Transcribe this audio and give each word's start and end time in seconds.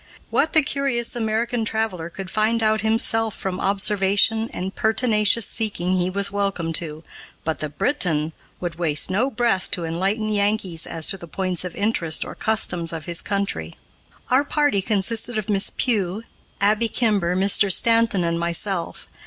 What 0.31 0.53
the 0.53 0.63
curious 0.63 1.15
American 1.15 1.63
traveler 1.63 2.09
could 2.09 2.31
find 2.31 2.63
out 2.63 2.81
himself 2.81 3.35
from 3.35 3.59
observation 3.59 4.49
and 4.51 4.73
pertinacious 4.73 5.45
seeking 5.45 5.97
he 5.97 6.09
was 6.09 6.31
welcome 6.31 6.73
to, 6.73 7.03
but 7.43 7.59
the 7.59 7.69
Briton 7.69 8.33
would 8.59 8.79
waste 8.79 9.11
no 9.11 9.29
breath 9.29 9.69
to 9.69 9.85
enlighten 9.85 10.29
Yankees 10.29 10.87
as 10.87 11.07
to 11.09 11.17
the 11.19 11.27
points 11.27 11.63
of 11.63 11.75
interest 11.75 12.25
or 12.25 12.33
customs 12.33 12.91
of 12.91 13.05
his 13.05 13.21
country. 13.21 13.75
Our 14.31 14.43
party 14.43 14.81
consisted 14.81 15.37
of 15.37 15.49
Miss 15.49 15.69
Pugh, 15.69 16.23
Abby 16.59 16.87
Kimber, 16.87 17.35
Mr. 17.35 17.71
Stanton, 17.71 18.23
and 18.23 18.39
myself. 18.39 19.07